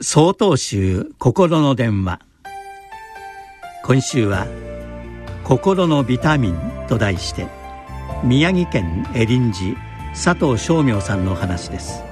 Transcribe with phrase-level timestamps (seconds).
[0.00, 2.20] 総統集心の電話。
[3.84, 4.46] 今週は
[5.42, 6.56] 「心のビタミン」
[6.88, 7.48] と題して
[8.22, 9.76] 宮城県エリンジ
[10.10, 12.04] 佐藤正明さんの話です。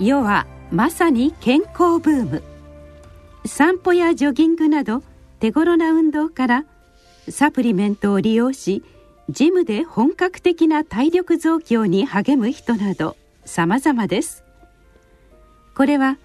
[0.00, 2.42] 世はまさに健康ブーム。
[3.44, 5.04] 散歩やジョギングなど
[5.38, 6.64] 手頃な運動から
[7.28, 8.82] サプリメントを利用し
[9.30, 14.42] ジムで本格的な体力増強に励む人など様々です。
[15.76, 16.18] これは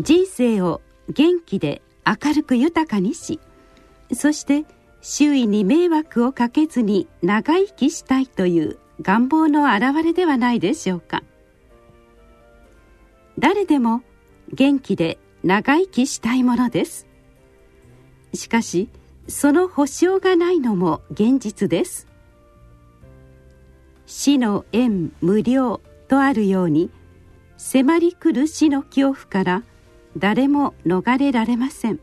[0.00, 3.38] 人生を元気で明るく豊かにし
[4.12, 4.64] そして
[5.02, 11.22] 周囲に迷惑をかけずに長生きしたいという願望の表れではないでしょうか。
[13.38, 14.02] 誰でも
[14.52, 17.06] 元気で長生きしたいものです。
[18.34, 18.88] しかし
[19.28, 22.06] その保証がないのも現実です。
[24.06, 26.90] 死の縁無料とあるように
[27.56, 29.62] 迫り来る死の恐怖から
[30.16, 32.00] 誰も逃れられません。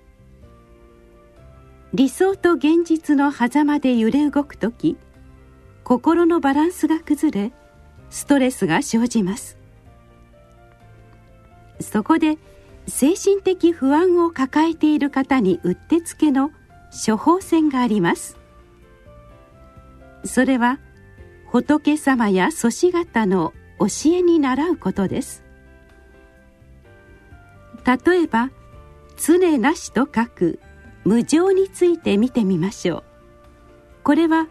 [1.94, 4.98] 理想と現実の狭間で揺れ動く時
[5.84, 7.54] 心のバランスが崩れ
[8.10, 9.58] ストレスが生じます。
[11.80, 12.38] そこで
[12.88, 16.52] 精神的不安を抱えている方にうってつけの
[17.06, 18.38] 処方箋があります。
[20.24, 20.80] それは
[21.46, 25.44] 仏様や祖師方の教えに倣うことです。
[27.88, 28.52] 例えば
[29.16, 30.60] 常なしと書く
[31.06, 33.04] 無常について見てみましょう。
[34.04, 34.48] これは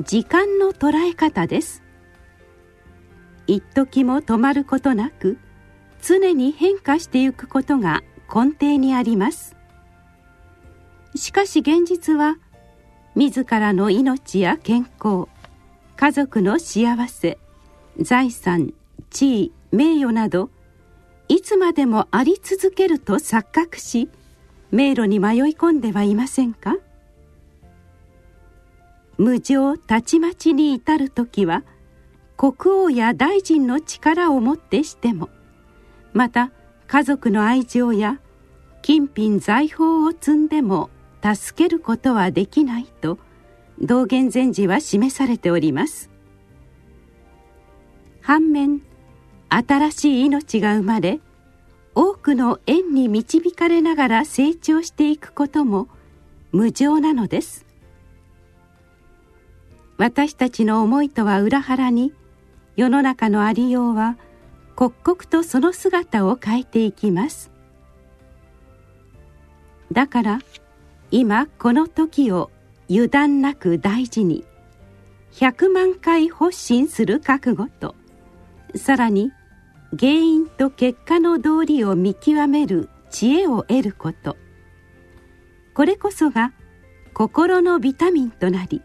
[0.00, 1.82] 時間の捉え方です。
[3.46, 5.36] 一時も止まることなく
[6.00, 8.02] 常に変化してゆくことが
[8.34, 9.56] 根底にあります。
[11.14, 12.38] しかし現実は
[13.14, 15.26] 自らの命や健康
[15.96, 17.38] 家族の幸せ
[18.00, 18.72] 財産
[19.10, 20.48] 地位名誉など
[21.30, 24.08] いつまでもあり続けると錯覚し
[24.72, 26.76] 迷路に迷い込んではいませんか？
[29.16, 31.62] 無常たちまちに至る時は
[32.36, 35.28] 国王や大臣の力をもってしても
[36.12, 36.50] また
[36.88, 38.18] 家族の愛情や
[38.82, 40.90] 金品財宝を積んでも
[41.22, 43.20] 助けることはできないと
[43.80, 46.10] 道元禅師は示されております。
[48.20, 48.82] 反面
[49.50, 51.20] 新しい命が生まれ
[51.94, 55.88] 多くの縁に導かれながら成長していくことも
[56.52, 57.66] 無常なのです。
[59.98, 62.14] 私たちの思いとは裏腹に
[62.76, 64.16] 世の中のありようは
[64.76, 67.50] 刻々とその姿を変えていきます。
[69.92, 70.38] だから
[71.10, 72.50] 今この時を
[72.88, 74.44] 油断なく大事に
[75.32, 77.96] 100万回発信する覚悟と
[78.76, 79.32] さらに
[79.98, 84.36] 原因と結果の道理を見極める知恵を得ること。
[85.74, 86.52] これこそが
[87.12, 88.82] 心のビタミンとなり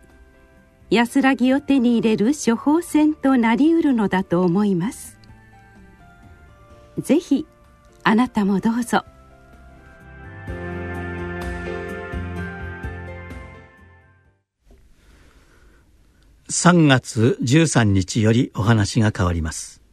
[0.89, 5.17] 安らぎを手に入れる処方箋となりうるのだと思います。
[6.99, 7.45] ぜひ
[8.03, 9.03] あなたもどうぞ。
[16.49, 19.84] 3月13日よりお話が変わります。